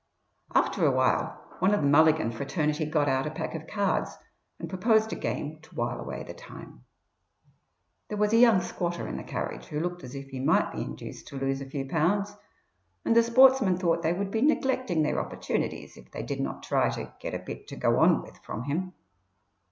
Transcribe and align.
After 0.55 0.83
a 0.83 0.89
while 0.89 1.39
one 1.59 1.75
of 1.75 1.81
the 1.83 1.87
Mulligan 1.87 2.31
fraternity 2.31 2.87
got 2.87 3.07
out 3.07 3.27
a 3.27 3.29
pack 3.29 3.53
of 3.53 3.67
cards 3.67 4.17
and 4.57 4.67
proposed 4.67 5.13
a 5.13 5.15
game 5.15 5.59
to 5.61 5.75
while 5.75 5.99
away 5.99 6.23
the 6.23 6.33
time. 6.33 6.85
There 8.07 8.17
was 8.17 8.33
a 8.33 8.37
young 8.37 8.61
squatter 8.61 9.07
in 9.07 9.15
the 9.17 9.23
carriage 9.23 9.65
who 9.65 9.79
looked 9.79 10.03
as 10.03 10.15
if 10.15 10.29
he 10.29 10.39
might 10.39 10.71
be 10.71 10.81
induced 10.81 11.27
to 11.27 11.37
lose 11.37 11.61
a 11.61 11.69
few 11.69 11.87
pounds, 11.87 12.35
and 13.05 13.15
the 13.15 13.21
sportsmen 13.21 13.77
thought 13.77 14.01
they 14.01 14.13
would 14.13 14.31
be 14.31 14.41
neglecting 14.41 15.03
their 15.03 15.19
opportunities 15.21 15.95
if 15.95 16.09
they 16.09 16.23
did 16.23 16.39
not 16.39 16.63
try 16.63 16.89
to 16.89 17.13
"get 17.19 17.35
a 17.35 17.45
bit 17.45 17.67
to 17.67 17.75
go 17.75 17.99
on 17.99 18.23
with" 18.23 18.39
from 18.39 18.63
him. 18.63 18.93